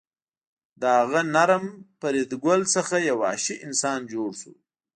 له 0.79 0.87
هغه 0.99 1.21
نرم 1.35 1.65
فریدګل 1.99 2.61
څخه 2.75 2.95
یو 3.07 3.17
وحشي 3.23 3.55
انسان 3.67 3.99
جوړ 4.11 4.29
شو 4.41 4.53